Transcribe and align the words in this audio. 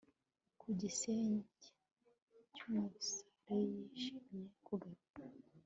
ku 0.59 0.67
gisenge 0.79 1.65
cy'umusare 2.53 3.59
yishimiye 3.75 4.47
kugaruka 4.65 5.21